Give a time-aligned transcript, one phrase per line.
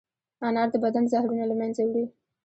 [0.47, 2.05] انار د بدن زهرونه له منځه وړي.